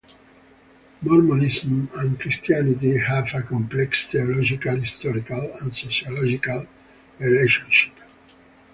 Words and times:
Mormonism 1.03 1.87
and 1.93 2.19
Christianity 2.19 2.97
have 2.97 3.31
a 3.35 3.43
complex 3.43 4.07
theological, 4.09 4.75
historical, 4.79 5.51
and 5.61 5.75
sociological 5.75 6.65
relationship. 7.19 7.93